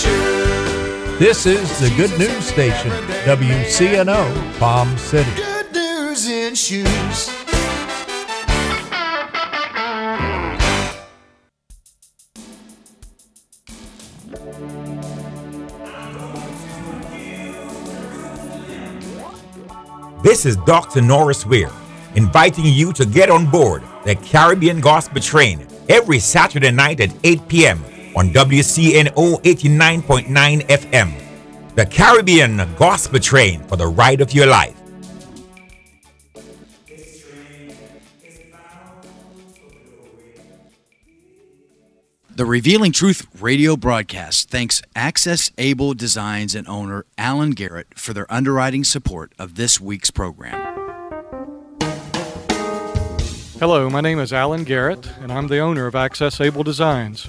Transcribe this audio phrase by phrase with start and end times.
[0.00, 1.18] shoes.
[1.18, 2.90] This is the Good News Station,
[3.24, 5.30] WCNO, Palm City.
[5.36, 7.30] Good news in shoes.
[20.22, 21.00] This is Dr.
[21.02, 21.70] Norris Weir,
[22.14, 27.48] inviting you to get on board the Caribbean Gospel Train every Saturday night at 8
[27.48, 27.84] p.m.
[28.16, 31.12] on WCNO 89.9 FM.
[31.74, 34.76] The Caribbean Gospel Train for the ride of your life.
[42.40, 48.32] The Revealing Truth radio broadcast thanks Access Able Designs and owner Alan Garrett for their
[48.32, 50.58] underwriting support of this week's program.
[53.58, 57.28] Hello, my name is Alan Garrett, and I'm the owner of Access Able Designs.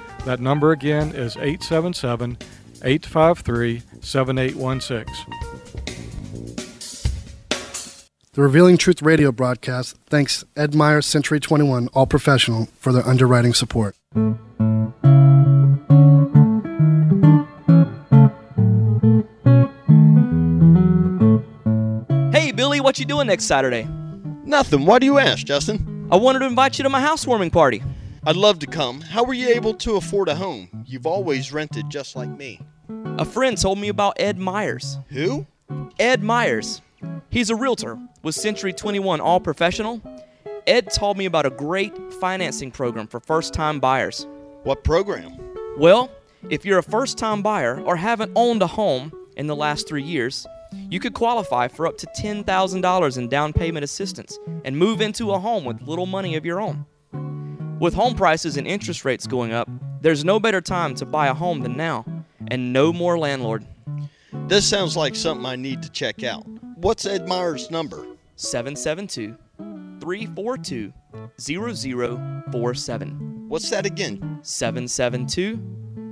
[0.25, 2.37] That number again is 877
[2.83, 5.05] 853 7816.
[8.33, 13.53] The Revealing Truth radio broadcast thanks Ed Meyer Century 21 All Professional for their underwriting
[13.53, 13.95] support.
[22.31, 23.87] Hey, Billy, what you doing next Saturday?
[24.45, 24.85] Nothing.
[24.85, 26.07] Why do you ask, Justin?
[26.11, 27.81] I wanted to invite you to my housewarming party.
[28.23, 29.01] I'd love to come.
[29.01, 30.69] How were you able to afford a home?
[30.85, 32.59] You've always rented just like me.
[33.17, 34.99] A friend told me about Ed Myers.
[35.09, 35.47] Who?
[35.99, 36.83] Ed Myers.
[37.31, 40.03] He's a realtor with Century 21 All Professional.
[40.67, 44.27] Ed told me about a great financing program for first time buyers.
[44.63, 45.35] What program?
[45.79, 46.11] Well,
[46.51, 50.03] if you're a first time buyer or haven't owned a home in the last three
[50.03, 50.45] years,
[50.91, 55.39] you could qualify for up to $10,000 in down payment assistance and move into a
[55.39, 56.85] home with little money of your own.
[57.81, 59.67] With home prices and interest rates going up,
[60.01, 62.05] there's no better time to buy a home than now,
[62.49, 63.65] and no more landlord.
[64.45, 66.45] This sounds like something I need to check out.
[66.75, 68.05] What's Ed Meyer's number?
[68.35, 69.35] 772
[69.99, 70.93] 342
[71.39, 73.49] 0047.
[73.49, 74.39] What's that again?
[74.43, 75.55] 772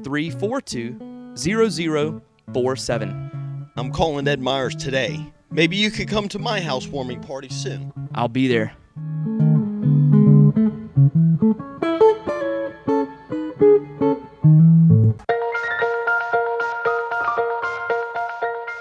[0.04, 3.32] 342 0047.
[3.78, 5.32] I'm calling Ed Myers today.
[5.52, 7.94] Maybe you could come to my housewarming party soon.
[8.16, 8.74] I'll be there.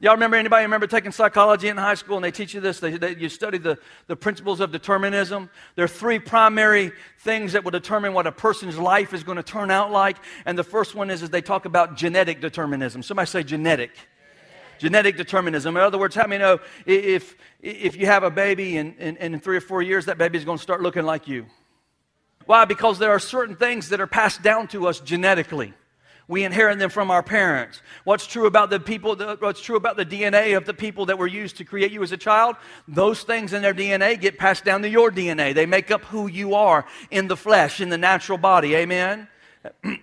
[0.00, 2.78] Y'all remember anybody remember taking psychology in high school and they teach you this?
[2.78, 5.50] They, they, you study the, the principles of determinism.
[5.74, 9.42] There are three primary things that will determine what a person's life is going to
[9.42, 10.16] turn out like.
[10.46, 13.02] And the first one is, is they talk about genetic determinism.
[13.02, 13.90] Somebody say genetic.
[14.78, 15.76] Genetic determinism.
[15.76, 19.34] In other words, how many know if, if you have a baby and, and, and
[19.34, 21.46] in three or four years that baby is going to start looking like you?
[22.46, 22.66] Why?
[22.66, 25.74] Because there are certain things that are passed down to us genetically.
[26.28, 27.80] We inherit them from our parents.
[28.04, 31.26] What's true about the people, what's true about the DNA of the people that were
[31.26, 32.56] used to create you as a child?
[32.86, 35.54] Those things in their DNA get passed down to your DNA.
[35.54, 38.76] They make up who you are in the flesh, in the natural body.
[38.76, 39.26] Amen?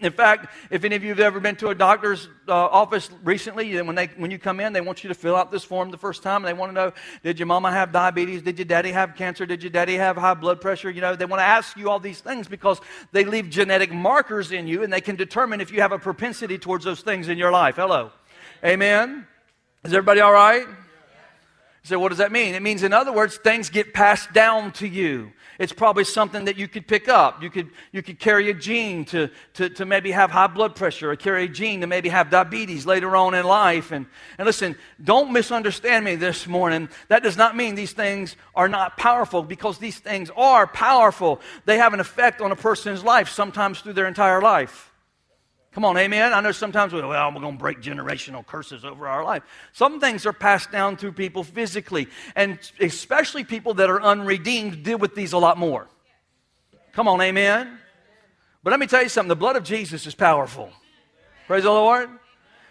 [0.01, 3.81] In fact, if any of you have ever been to a doctor's uh, office recently,
[3.81, 5.97] when, they, when you come in, they want you to fill out this form the
[5.97, 6.43] first time.
[6.43, 6.93] They want to know,
[7.23, 8.41] did your mama have diabetes?
[8.41, 9.45] Did your daddy have cancer?
[9.45, 10.89] Did your daddy have high blood pressure?
[10.89, 12.81] You know, they want to ask you all these things because
[13.11, 16.57] they leave genetic markers in you and they can determine if you have a propensity
[16.57, 17.77] towards those things in your life.
[17.77, 18.11] Hello.
[18.63, 19.25] Amen.
[19.83, 20.65] Is everybody all right?
[21.83, 22.55] Say, what does that mean?
[22.55, 25.31] It means, in other words, things get passed down to you.
[25.57, 27.41] It's probably something that you could pick up.
[27.41, 31.11] You could, you could carry a gene to, to, to maybe have high blood pressure,
[31.11, 33.91] or carry a gene to maybe have diabetes later on in life.
[33.91, 34.05] And,
[34.37, 36.89] and listen, don't misunderstand me this morning.
[37.07, 41.39] That does not mean these things are not powerful, because these things are powerful.
[41.65, 44.91] They have an effect on a person's life, sometimes through their entire life.
[45.75, 46.31] Come on, amen.
[46.31, 49.43] I know sometimes we, well, we're going to break generational curses over our life.
[49.73, 54.97] Some things are passed down through people physically, and especially people that are unredeemed deal
[54.97, 55.89] with these a lot more.
[56.93, 57.77] Come on, amen.
[58.63, 60.71] But let me tell you something the blood of Jesus is powerful.
[61.45, 62.09] Praise the Lord.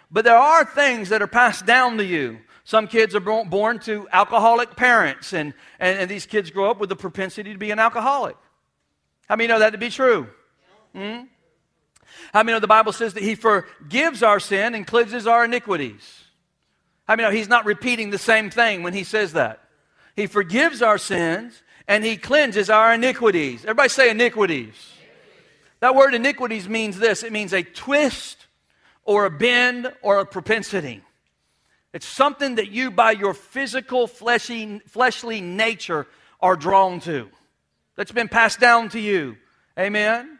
[0.09, 2.39] But there are things that are passed down to you.
[2.63, 6.89] Some kids are born to alcoholic parents, and, and, and these kids grow up with
[6.89, 8.35] the propensity to be an alcoholic.
[9.29, 10.27] How many know that to be true?
[10.95, 11.25] Hmm?
[12.33, 16.23] How many know the Bible says that He forgives our sin and cleanses our iniquities?
[17.07, 19.61] How many know He's not repeating the same thing when He says that?
[20.15, 23.63] He forgives our sins and He cleanses our iniquities.
[23.63, 24.73] Everybody say iniquities.
[25.79, 28.47] That word iniquities means this it means a twist
[29.03, 31.01] or a bend or a propensity.
[31.93, 36.07] It's something that you, by your physical, fleshy, fleshly nature,
[36.41, 37.29] are drawn to.
[37.95, 39.37] That's been passed down to you.
[39.79, 40.34] Amen?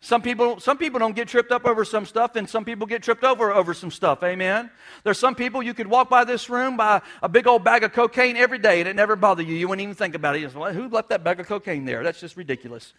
[0.00, 3.02] Some people, some people don't get tripped up over some stuff, and some people get
[3.02, 4.22] tripped over over some stuff.
[4.22, 4.70] Amen.
[5.02, 7.92] There's some people you could walk by this room by a big old bag of
[7.92, 9.54] cocaine every day, and it never bother you.
[9.54, 10.50] You wouldn't even think about it.
[10.50, 12.04] Say, well, who left that bag of cocaine there?
[12.04, 12.92] That's just ridiculous.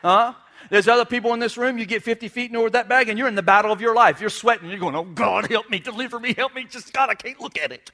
[0.00, 0.34] Huh?
[0.68, 3.28] There's other people in this room, you get 50 feet north that bag, and you're
[3.28, 4.20] in the battle of your life.
[4.20, 4.68] You're sweating.
[4.68, 6.64] You're going, oh, God, help me, deliver me, help me.
[6.64, 7.90] Just, God, I can't look at it.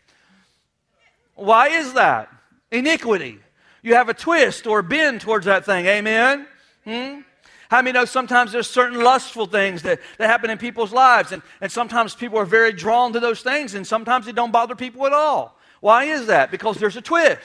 [1.35, 2.29] Why is that?
[2.71, 3.39] Iniquity.
[3.83, 5.87] You have a twist or a bend towards that thing.
[5.87, 6.47] Amen?
[6.85, 7.21] Hmm?
[7.69, 11.43] How many know sometimes there's certain lustful things that, that happen in people's lives, and,
[11.61, 15.07] and sometimes people are very drawn to those things, and sometimes it don't bother people
[15.07, 15.59] at all.
[15.81, 16.51] Why is that?
[16.51, 17.41] Because there's a twist.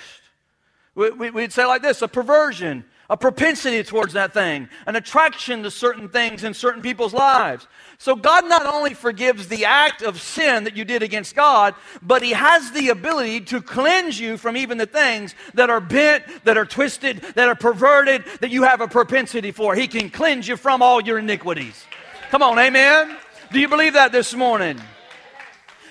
[0.93, 5.63] We, we, we'd say like this a perversion a propensity towards that thing, an attraction
[5.63, 7.67] to certain things in certain people's lives.
[7.97, 12.23] So God not only forgives the act of sin that you did against God, but
[12.23, 16.57] He has the ability to cleanse you from even the things that are bent, that
[16.57, 19.75] are twisted, that are perverted, that you have a propensity for.
[19.75, 21.83] He can cleanse you from all your iniquities.
[22.29, 23.17] Come on, amen?
[23.51, 24.81] Do you believe that this morning?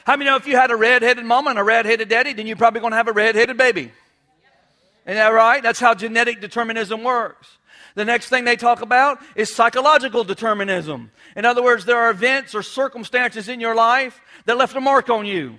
[0.05, 2.56] How many know if you had a red-headed mama and a red-headed daddy, then you're
[2.56, 3.93] probably going to have a red-headed baby?
[5.06, 5.62] Isn't that right?
[5.62, 7.58] That's how genetic determinism works.
[7.94, 11.11] The next thing they talk about is psychological determinism.
[11.37, 15.11] In other words, there are events or circumstances in your life that left a mark
[15.11, 15.56] on you.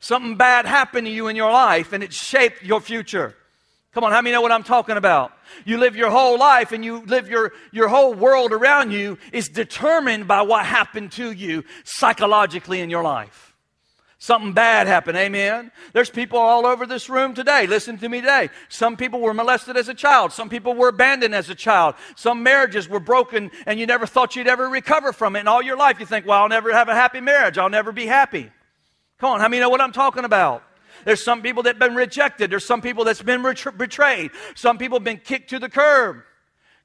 [0.00, 3.34] Something bad happened to you in your life and it shaped your future.
[3.92, 5.32] Come on, how many know what I'm talking about?
[5.64, 9.48] You live your whole life and you live your, your whole world around you is
[9.48, 13.53] determined by what happened to you psychologically in your life.
[14.24, 15.70] Something bad happened, amen.
[15.92, 17.66] There's people all over this room today.
[17.66, 18.48] Listen to me today.
[18.70, 20.32] Some people were molested as a child.
[20.32, 21.94] Some people were abandoned as a child.
[22.16, 25.40] Some marriages were broken and you never thought you'd ever recover from it.
[25.40, 27.58] In all your life, you think, well, I'll never have a happy marriage.
[27.58, 28.50] I'll never be happy.
[29.18, 30.62] Come on, how many know what I'm talking about?
[31.04, 32.50] There's some people that have been rejected.
[32.50, 34.30] There's some people that's been betrayed.
[34.54, 36.22] Some people have been kicked to the curb.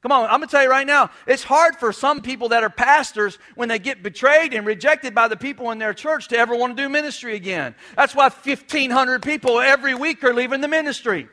[0.02, 2.64] Come on, I'm going to tell you right now, it's hard for some people that
[2.64, 6.38] are pastors when they get betrayed and rejected by the people in their church to
[6.38, 7.76] ever want to do ministry again.
[7.98, 11.28] That's why 1,500 people every week are leaving the ministry.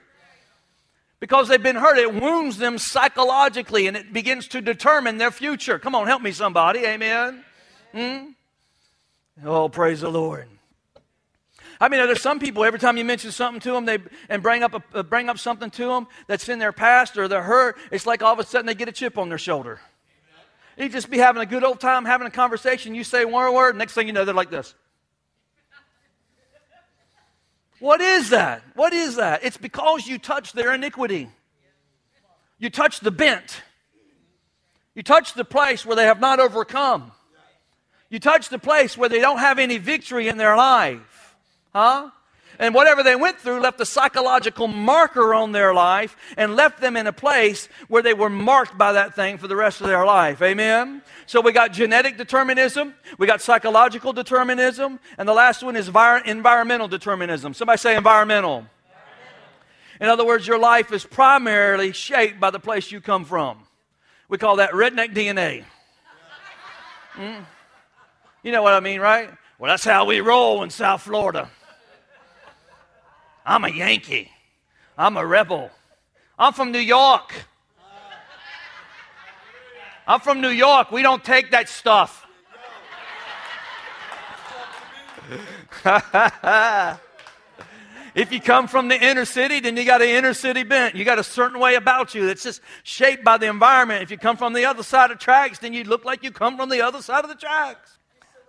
[1.21, 5.79] Because they've been hurt, it wounds them psychologically and it begins to determine their future.
[5.79, 6.81] Come on, help me, somebody.
[6.81, 7.45] Amen.
[7.93, 8.27] Hmm?
[9.45, 10.49] Oh, praise the Lord.
[11.81, 14.63] I mean, there's some people, every time you mention something to them they, and bring
[14.63, 17.77] up, a, uh, bring up something to them that's in their past or their hurt,
[17.91, 19.81] it's like all of a sudden they get a chip on their shoulder.
[20.79, 22.95] You just be having a good old time, having a conversation.
[22.95, 24.75] You say one word, next thing you know, they're like this.
[27.79, 28.63] What is that?
[28.75, 29.45] What is that?
[29.45, 31.29] It's because you touch their iniquity.
[32.59, 33.63] You touch the bent.
[34.95, 37.13] You touch the place where they have not overcome.
[38.09, 41.26] You touch the place where they don't have any victory in their life.
[41.77, 42.09] Huh?
[42.59, 46.97] And whatever they went through left a psychological marker on their life and left them
[46.97, 50.07] in a place where they were marked by that thing for the rest of their
[50.07, 50.41] life.
[50.41, 51.03] Amen?
[51.27, 56.89] So we got genetic determinism, we got psychological determinism, and the last one is environmental
[56.89, 57.53] determinism.
[57.53, 58.65] Somebody say environmental.
[60.01, 63.59] In other words, your life is primarily shaped by the place you come from.
[64.31, 65.65] We call that redneck DNA.
[67.17, 67.45] Mm.
[68.43, 69.29] You know what I mean, right?
[69.59, 71.51] Well, that's how we roll in South Florida.
[73.47, 74.31] I'm a Yankee.
[74.99, 75.71] I'm a rebel.
[76.39, 77.33] I'm from New York.
[80.07, 80.91] I'm from New York.
[80.91, 82.27] We don't take that stuff.
[88.17, 90.95] If you come from the inner city, then you got an inner city bent.
[90.95, 94.03] You got a certain way about you that's just shaped by the environment.
[94.03, 96.57] If you come from the other side of tracks, then you look like you come
[96.57, 97.99] from the other side of the tracks.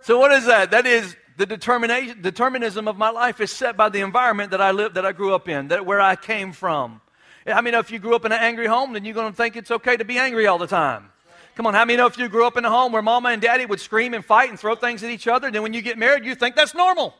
[0.00, 0.70] So what is that?
[0.70, 4.72] That is the determination, determinism of my life is set by the environment that I
[4.72, 7.00] live, that I grew up in, that where I came from.
[7.46, 9.56] I mean, if you grew up in an angry home, then you're going to think
[9.56, 11.10] it's okay to be angry all the time.
[11.54, 13.40] Come on, how many know if you grew up in a home where mama and
[13.40, 15.96] daddy would scream and fight and throw things at each other, then when you get
[15.96, 17.14] married, you think that's normal?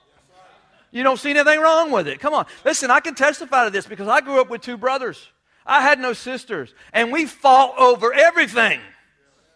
[0.90, 2.18] You don't see anything wrong with it.
[2.18, 2.46] Come on.
[2.64, 5.28] Listen, I can testify to this because I grew up with two brothers.
[5.64, 6.74] I had no sisters.
[6.92, 8.80] And we fought over everything.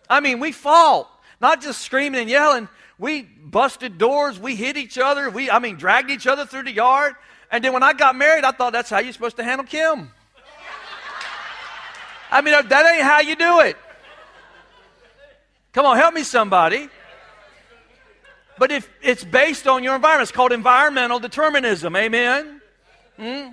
[0.09, 1.09] I mean, we fought.
[1.41, 2.69] Not just screaming and yelling.
[3.03, 4.39] We busted doors.
[4.39, 5.29] We hit each other.
[5.29, 7.15] We, I mean, dragged each other through the yard.
[7.51, 10.13] And then when I got married, I thought that's how you're supposed to handle Kim.
[12.31, 13.77] I mean, that ain't how you do it.
[15.73, 16.89] Come on, help me, somebody.
[18.57, 21.97] But if it's based on your environment, it's called environmental determinism.
[21.97, 22.61] Amen?
[23.19, 23.49] Hmm?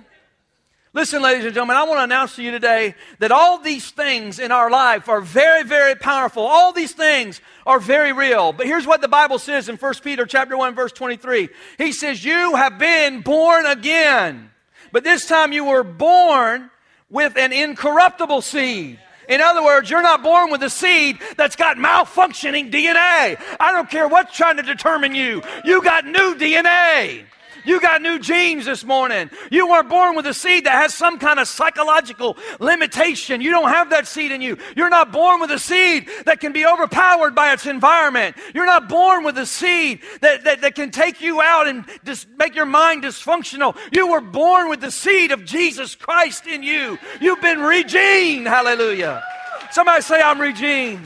[0.92, 4.40] Listen, ladies and gentlemen, I want to announce to you today that all these things
[4.40, 6.42] in our life are very, very powerful.
[6.42, 8.52] All these things are very real.
[8.52, 11.48] But here's what the Bible says in 1 Peter chapter 1, verse 23.
[11.78, 14.50] He says, You have been born again.
[14.90, 16.70] But this time you were born
[17.08, 18.98] with an incorruptible seed
[19.30, 23.40] in other words, you're not born with a seed that's got malfunctioning DNA.
[23.60, 27.26] I don't care what's trying to determine you, you got new DNA.
[27.64, 29.30] You got new genes this morning.
[29.50, 33.40] You weren't born with a seed that has some kind of psychological limitation.
[33.40, 34.58] You don't have that seed in you.
[34.76, 38.36] You're not born with a seed that can be overpowered by its environment.
[38.54, 42.28] You're not born with a seed that, that, that can take you out and just
[42.36, 43.76] make your mind dysfunctional.
[43.92, 46.98] You were born with the seed of Jesus Christ in you.
[47.20, 48.46] You've been regened.
[48.46, 49.22] Hallelujah.
[49.70, 51.04] Somebody say, I'm regened.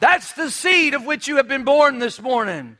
[0.00, 2.76] That's the seed of which you have been born this morning.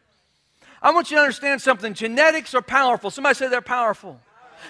[0.83, 1.95] I want you to understand something.
[1.95, 3.11] Genetics are powerful.
[3.11, 4.19] Somebody say they're powerful.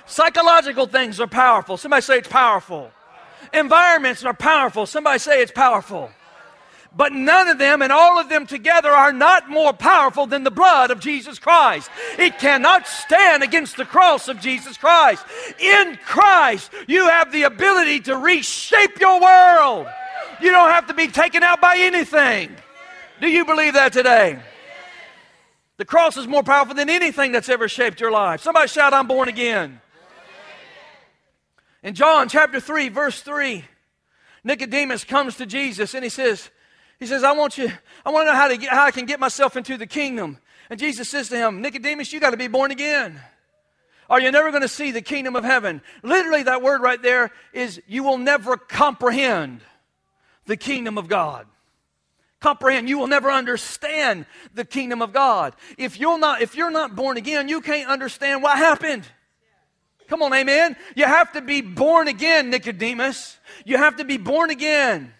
[0.06, 1.76] Psychological things are powerful.
[1.76, 2.90] Somebody say it's powerful.
[3.52, 4.86] Environments are powerful.
[4.86, 6.10] Somebody say it's powerful.
[6.94, 10.50] But none of them and all of them together are not more powerful than the
[10.50, 11.90] blood of Jesus Christ.
[12.18, 15.24] It cannot stand against the cross of Jesus Christ.
[15.58, 19.86] In Christ, you have the ability to reshape your world.
[20.42, 22.54] You don't have to be taken out by anything.
[23.22, 24.38] Do you believe that today?
[25.82, 28.40] The cross is more powerful than anything that's ever shaped your life.
[28.40, 29.80] Somebody shout, I'm born again.
[31.82, 33.64] In John chapter 3, verse 3,
[34.44, 36.50] Nicodemus comes to Jesus and he says,
[37.00, 37.72] he says, I want you,
[38.06, 40.38] I want to know how, to get, how I can get myself into the kingdom.
[40.70, 43.20] And Jesus says to him, Nicodemus, you got to be born again.
[44.08, 45.82] Are you're never going to see the kingdom of heaven.
[46.04, 49.62] Literally, that word right there is you will never comprehend
[50.46, 51.48] the kingdom of God
[52.42, 52.88] comprehend.
[52.88, 55.54] You will never understand the kingdom of God.
[55.78, 59.04] If you're not, if you're not born again, you can't understand what happened.
[60.08, 60.76] Come on, amen.
[60.94, 63.38] You have to be born again, Nicodemus.
[63.64, 65.14] You have to be born again.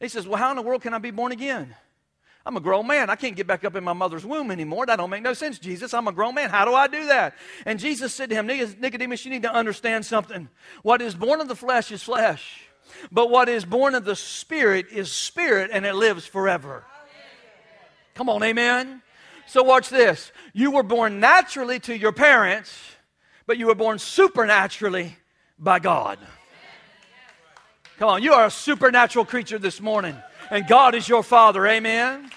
[0.00, 1.74] He says, Well, how in the world can I be born again?
[2.46, 3.10] I'm a grown man.
[3.10, 4.86] I can't get back up in my mother's womb anymore.
[4.86, 5.92] That don't make no sense, Jesus.
[5.92, 6.48] I'm a grown man.
[6.48, 7.34] How do I do that?
[7.64, 10.48] And Jesus said to him, Nicodemus, you need to understand something.
[10.82, 12.65] What is born of the flesh is flesh.
[13.10, 16.84] But what is born of the Spirit is spirit and it lives forever.
[18.14, 19.02] Come on, amen?
[19.46, 20.32] So, watch this.
[20.52, 22.76] You were born naturally to your parents,
[23.46, 25.16] but you were born supernaturally
[25.58, 26.18] by God.
[27.98, 30.16] Come on, you are a supernatural creature this morning,
[30.50, 32.30] and God is your Father, amen?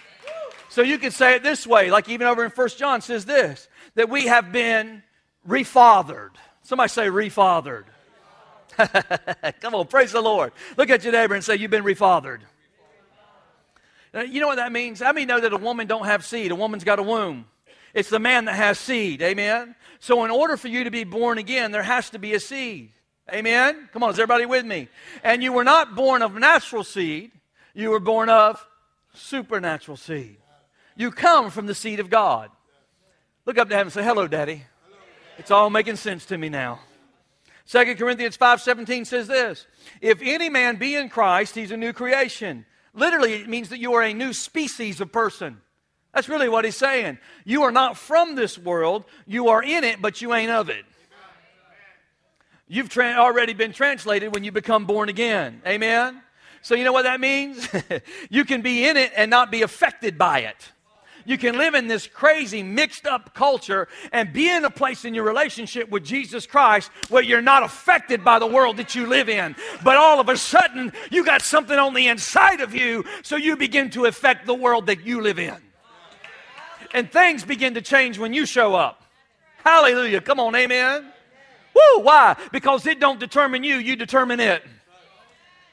[0.70, 3.68] So, you can say it this way, like even over in First John says this
[3.96, 5.02] that we have been
[5.48, 6.32] refathered.
[6.62, 7.86] Somebody say refathered.
[9.62, 10.54] Come on, praise the Lord.
[10.78, 12.40] Look at your neighbor and say, You've been refathered.
[14.14, 15.02] You know what that means?
[15.02, 16.52] I mean, know that a woman don't have seed.
[16.52, 17.46] A woman's got a womb.
[17.94, 19.22] It's the man that has seed.
[19.22, 19.76] Amen?
[20.00, 22.92] So, in order for you to be born again, there has to be a seed.
[23.32, 23.90] Amen?
[23.94, 24.88] Come on, is everybody with me?
[25.24, 27.32] And you were not born of natural seed,
[27.76, 28.66] you were born of
[29.14, 30.38] supernatural seed.
[30.96, 32.50] You come from the seed of God.
[33.46, 34.64] Look up to heaven and say, Hello, Daddy.
[35.38, 36.80] It's all making sense to me now.
[37.70, 39.68] 2 Corinthians 5:17 says this,
[40.02, 42.66] if any man be in Christ, he's a new creation.
[42.96, 45.62] Literally, it means that you are a new species of person.
[46.12, 47.20] That's really what he's saying.
[47.46, 50.84] You are not from this world, you are in it, but you ain't of it.
[52.68, 55.62] You've tra- already been translated when you become born again.
[55.66, 56.24] Amen?
[56.64, 57.68] So, you know what that means?
[58.32, 60.72] you can be in it and not be affected by it.
[61.30, 65.14] You can live in this crazy, mixed up culture and be in a place in
[65.14, 69.30] your relationship with Jesus Christ where you're not affected by the world that you live
[69.30, 69.56] in.
[69.84, 73.58] But all of a sudden, you got something on the inside of you, so you
[73.58, 75.56] begin to affect the world that you live in.
[76.96, 79.04] And things begin to change when you show up.
[79.64, 80.22] Hallelujah.
[80.22, 81.14] Come on, amen.
[81.76, 82.38] Woo, why?
[82.52, 84.64] Because it don't determine you, you determine it.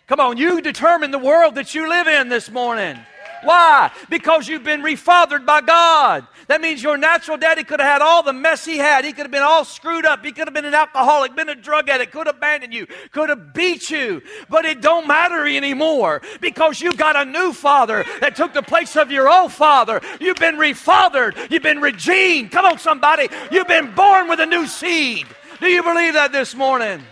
[0.06, 2.98] Come on, you determine the world that you live in this morning.
[3.43, 3.90] Why?
[4.09, 6.26] Because you've been refathered by God.
[6.49, 9.05] That means your natural daddy could have had all the mess he had.
[9.05, 10.25] He could have been all screwed up.
[10.25, 13.28] He could have been an alcoholic, been a drug addict, could have abandoned you, could
[13.28, 14.23] have beat you.
[14.49, 18.97] But it don't matter anymore because you've got a new father that took the place
[18.97, 20.00] of your old father.
[20.21, 21.50] You've been refathered.
[21.50, 22.52] You've been regened.
[22.52, 23.28] Come on, somebody.
[23.50, 25.26] You've been born with a new seed.
[25.61, 27.02] Do you believe that this morning?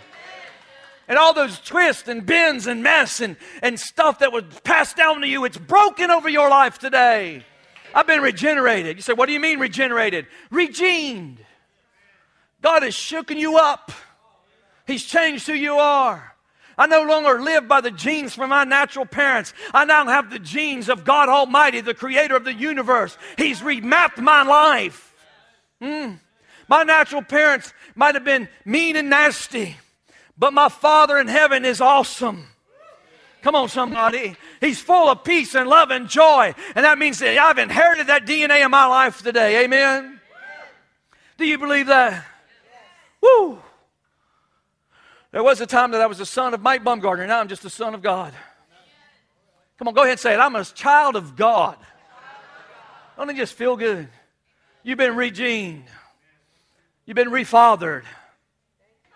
[1.07, 5.21] And all those twists and bends and mess and, and stuff that was passed down
[5.21, 7.43] to you, it's broken over your life today.
[7.93, 8.97] I've been regenerated.
[8.97, 10.27] You say, What do you mean regenerated?
[10.51, 11.37] Regened.
[12.61, 13.91] God has shooken you up,
[14.87, 16.35] He's changed who you are.
[16.77, 19.53] I no longer live by the genes from my natural parents.
[19.73, 23.17] I now have the genes of God Almighty, the creator of the universe.
[23.37, 25.13] He's remapped my life.
[25.81, 26.19] Mm.
[26.67, 29.77] My natural parents might have been mean and nasty.
[30.37, 32.47] But my Father in heaven is awesome.
[33.41, 34.35] Come on, somebody.
[34.59, 36.55] He's full of peace and love and joy.
[36.73, 39.63] And that means that I've inherited that DNA in my life today.
[39.63, 40.19] Amen?
[41.37, 42.25] Do you believe that?
[43.21, 43.61] Woo!
[45.31, 47.27] There was a time that I was the son of Mike Baumgartner.
[47.27, 48.33] Now I'm just the son of God.
[49.77, 50.37] Come on, go ahead and say it.
[50.37, 51.77] I'm a child of God.
[53.17, 54.07] Don't it just feel good?
[54.83, 55.83] You've been regened.
[57.05, 58.03] You've been refathered.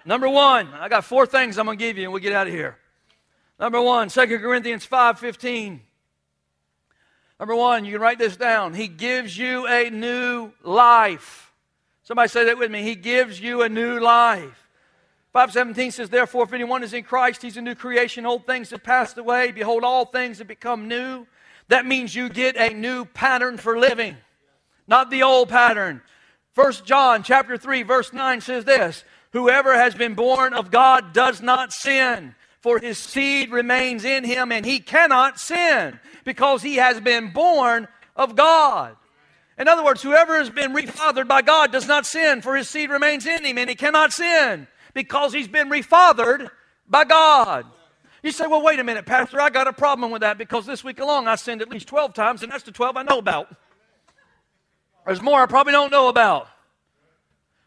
[0.10, 2.48] Number one, I got four things I'm going to give you and we'll get out
[2.48, 2.80] of here.
[3.60, 5.82] Number one, 2 Corinthians 5.15.
[7.39, 8.74] Number one, you can write this down.
[8.74, 11.54] He gives you a new life.
[12.01, 12.82] Somebody say that with me.
[12.82, 14.68] He gives you a new life.
[15.32, 18.25] 517 says, Therefore, if anyone is in Christ, he's a new creation.
[18.25, 19.51] Old things have passed away.
[19.51, 21.28] Behold, all things have become new.
[21.68, 24.17] That means you get a new pattern for living,
[24.88, 26.02] not the old pattern.
[26.56, 31.42] First John chapter 3, verse 9 says this Whoever has been born of God does
[31.42, 37.00] not sin, for his seed remains in him, and he cannot sin because he has
[37.00, 38.96] been born of God.
[39.58, 42.89] In other words, whoever has been refathered by God does not sin, for his seed
[42.89, 46.50] remains in him, and he cannot sin because he's been refathered
[46.88, 47.65] by God.
[48.24, 50.84] You say, well, wait a minute, Pastor, I got a problem with that because this
[50.84, 53.56] week alone I sinned at least 12 times, and that's the 12 I know about.
[55.06, 56.48] There's more I probably don't know about.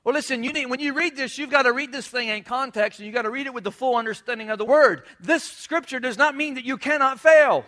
[0.04, 2.42] Well, listen, you need, when you read this, you've got to read this thing in
[2.42, 5.04] context and you've got to read it with the full understanding of the word.
[5.20, 7.64] This scripture does not mean that you cannot fail.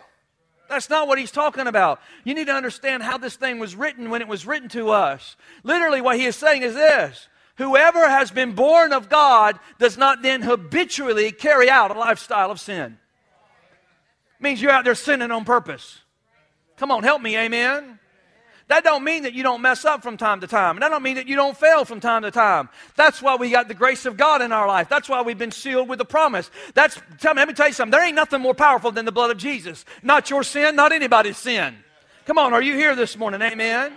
[0.67, 2.01] That's not what he's talking about.
[2.23, 5.37] You need to understand how this thing was written when it was written to us.
[5.63, 10.21] Literally, what he is saying is this Whoever has been born of God does not
[10.21, 12.97] then habitually carry out a lifestyle of sin.
[14.39, 15.99] Means you're out there sinning on purpose.
[16.77, 17.94] Come on, help me, amen.
[18.67, 20.75] That don't mean that you don't mess up from time to time.
[20.75, 22.69] And that don't mean that you don't fail from time to time.
[22.95, 24.89] That's why we got the grace of God in our life.
[24.89, 26.49] That's why we've been sealed with the promise.
[26.73, 27.91] That's tell me, let me tell you something.
[27.91, 29.85] There ain't nothing more powerful than the blood of Jesus.
[30.01, 31.75] Not your sin, not anybody's sin.
[32.25, 33.41] Come on, are you here this morning?
[33.43, 33.93] Amen.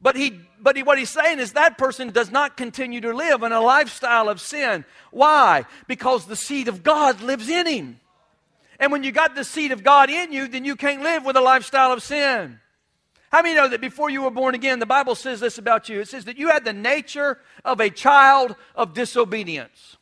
[0.00, 3.42] But he but he, what he's saying is that person does not continue to live
[3.42, 4.86] in a lifestyle of sin.
[5.10, 5.64] Why?
[5.86, 8.00] Because the seed of God lives in him.
[8.80, 11.36] And when you got the seed of God in you, then you can't live with
[11.36, 12.58] a lifestyle of sin.
[13.36, 16.00] How many know that before you were born again, the Bible says this about you?
[16.00, 19.98] It says that you had the nature of a child of disobedience.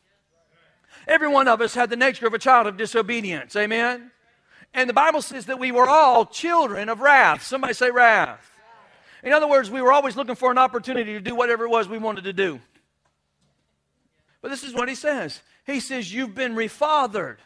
[1.05, 3.53] Every one of us had the nature of a child of disobedience.
[3.57, 4.11] Amen?
[4.73, 7.43] And the Bible says that we were all children of wrath.
[7.43, 8.49] Somebody say wrath.
[9.21, 11.89] In other words, we were always looking for an opportunity to do whatever it was
[11.89, 12.61] we wanted to do.
[14.41, 17.39] But this is what he says He says, You've been refathered.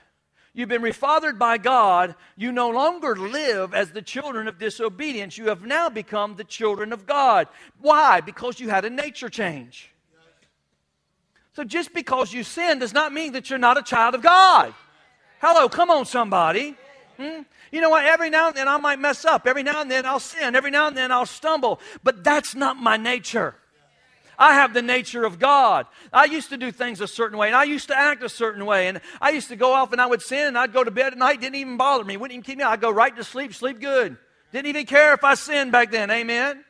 [0.54, 2.16] You've been refathered by God.
[2.36, 5.38] You no longer live as the children of disobedience.
[5.38, 7.48] You have now become the children of God.
[7.80, 8.22] Why?
[8.22, 9.92] Because you had a nature change.
[11.54, 14.74] So just because you sin does not mean that you're not a child of God.
[15.40, 16.76] Hello, come on, somebody.
[17.18, 17.42] Hmm?
[17.72, 18.06] You know what?
[18.06, 19.46] Every now and then I might mess up.
[19.46, 20.56] Every now and then I'll sin.
[20.56, 21.80] Every now and then I'll stumble.
[22.04, 23.56] But that's not my nature.
[24.40, 25.86] I have the nature of God.
[26.14, 28.66] I used to do things a certain way, and I used to act a certain
[28.66, 30.92] way, and I used to go off and I would sin, and I'd go to
[30.92, 32.64] bed at night, didn't even bother me, wouldn't even keep me.
[32.64, 34.18] I'd go right to sleep, sleep good.
[34.54, 36.10] Didn't even care if I sinned back then.
[36.10, 36.64] Amen.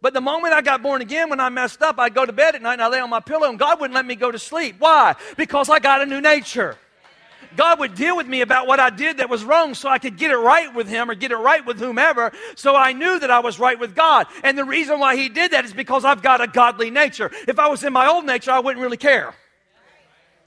[0.00, 2.54] But the moment I got born again, when I messed up, I'd go to bed
[2.54, 4.38] at night and I lay on my pillow, and God wouldn't let me go to
[4.38, 4.76] sleep.
[4.78, 5.14] Why?
[5.36, 6.76] Because I got a new nature.
[7.54, 10.16] God would deal with me about what I did that was wrong so I could
[10.16, 12.32] get it right with Him or get it right with whomever.
[12.54, 14.26] So I knew that I was right with God.
[14.42, 17.30] And the reason why He did that is because I've got a godly nature.
[17.46, 19.34] If I was in my old nature, I wouldn't really care.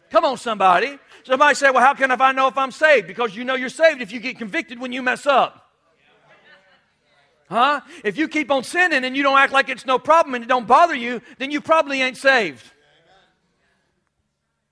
[0.09, 0.97] Come on, somebody.
[1.23, 3.07] Somebody say, Well, how can I know if I'm saved?
[3.07, 5.69] Because you know you're saved if you get convicted when you mess up.
[7.49, 7.81] Huh?
[8.03, 10.47] If you keep on sinning and you don't act like it's no problem and it
[10.47, 12.63] don't bother you, then you probably ain't saved.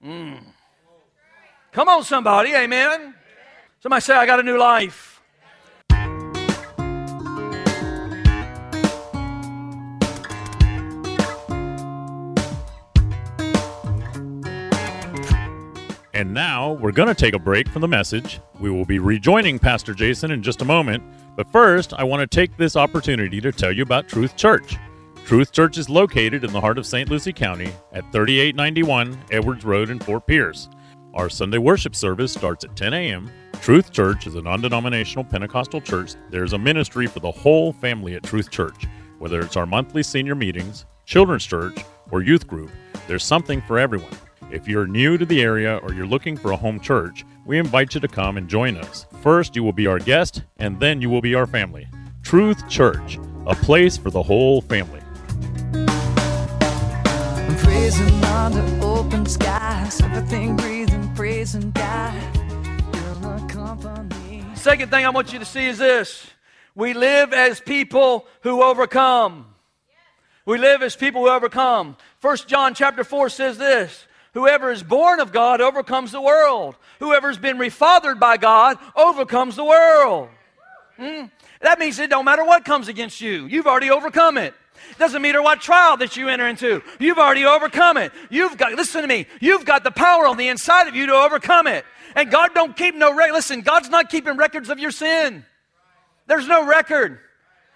[0.05, 0.43] Mm.
[1.77, 2.55] Come on, somebody.
[2.55, 3.13] Amen.
[3.81, 5.21] Somebody say, I got a new life.
[16.15, 18.39] And now we're going to take a break from the message.
[18.59, 21.03] We will be rejoining Pastor Jason in just a moment.
[21.35, 24.77] But first, I want to take this opportunity to tell you about Truth Church.
[25.25, 27.07] Truth Church is located in the heart of St.
[27.07, 30.69] Lucie County at 3891 Edwards Road in Fort Pierce.
[31.17, 33.31] Our Sunday worship service starts at 10 a.m.
[33.61, 36.13] Truth Church is a non denominational Pentecostal church.
[36.29, 38.85] There's a ministry for the whole family at Truth Church.
[39.17, 42.69] Whether it's our monthly senior meetings, children's church, or youth group,
[43.07, 44.11] there's something for everyone.
[44.51, 47.95] If you're new to the area or you're looking for a home church, we invite
[47.95, 49.07] you to come and join us.
[49.23, 51.87] First, you will be our guest, and then you will be our family.
[52.21, 55.01] Truth Church, a place for the whole family.
[58.81, 60.76] Open skies, everything breathing,
[64.55, 66.29] Second thing I want you to see is this
[66.75, 69.47] we live as people who overcome.
[70.45, 71.97] We live as people who overcome.
[72.19, 76.75] First John chapter 4 says this Whoever is born of God overcomes the world.
[76.99, 80.29] Whoever has been refathered by God overcomes the world.
[80.97, 81.25] Hmm?
[81.61, 84.53] That means it don't matter what comes against you, you've already overcome it.
[84.91, 86.81] It Doesn't matter what trial that you enter into.
[86.99, 88.11] You've already overcome it.
[88.29, 91.13] You've got, listen to me, you've got the power on the inside of you to
[91.13, 91.83] overcome it.
[92.15, 93.33] And God don't keep no record.
[93.33, 95.45] Listen, God's not keeping records of your sin.
[96.27, 97.19] There's no record.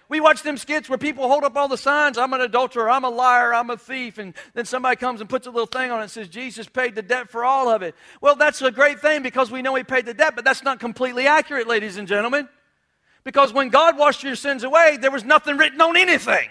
[0.08, 3.04] We watch them skits where people hold up all the signs I'm an adulterer, I'm
[3.04, 6.00] a liar, I'm a thief, and then somebody comes and puts a little thing on
[6.00, 7.94] it and says, Jesus paid the debt for all of it.
[8.20, 10.80] Well, that's a great thing because we know He paid the debt, but that's not
[10.80, 12.46] completely accurate, ladies and gentlemen.
[13.24, 16.48] Because when God washed your sins away, there was nothing written on anything.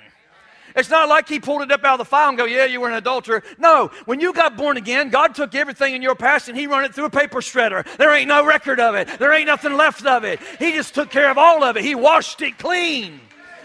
[0.76, 2.80] It's not like he pulled it up out of the file and go, yeah, you
[2.80, 3.44] were an adulterer.
[3.58, 6.86] No, when you got born again, God took everything in your past and he run
[6.86, 7.86] it through a paper shredder.
[7.98, 9.20] There ain't no record of it.
[9.20, 10.40] There ain't nothing left of it.
[10.60, 11.84] He just took care of all of it.
[11.84, 13.20] He washed it clean.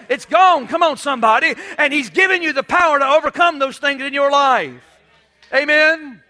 [0.08, 0.66] It's gone.
[0.66, 1.54] Come on, somebody.
[1.78, 4.82] And He's given you the power to overcome those things in your life.
[5.54, 6.22] Amen.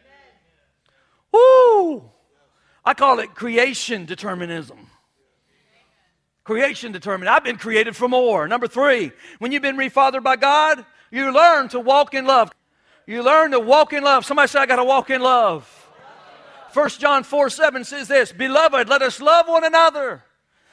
[1.33, 2.11] Woo!
[2.85, 4.91] I call it creation determinism.
[6.47, 7.29] Creation determined.
[7.29, 8.47] I've been created for more.
[8.47, 12.53] Number three, when you've been refathered by God, you learn to walk in love.
[13.05, 14.25] You learn to walk in love.
[14.25, 15.69] Somebody say, I got to walk in love.
[16.73, 20.23] 1 John 4 7 says this Beloved, let us love one another.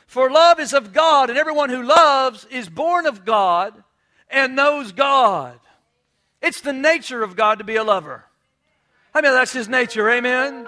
[0.06, 3.74] For love is of God, and everyone who loves is born of God
[4.30, 5.60] and knows God.
[6.40, 8.26] It's the nature of God to be a lover.
[9.12, 10.68] I mean, that's his nature, amen?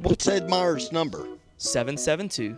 [0.00, 1.26] What's Ed Meyer's number?
[1.56, 2.56] 772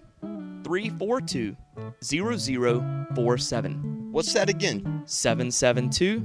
[0.62, 1.57] 342
[2.03, 4.12] 0047.
[4.12, 5.03] What's that again?
[5.07, 6.20] 772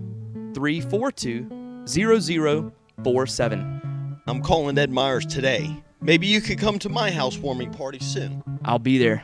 [0.54, 4.22] 342 0047.
[4.28, 5.82] I'm calling Ed Myers today.
[6.02, 8.44] Maybe you could come to my housewarming party soon.
[8.66, 9.24] I'll be there.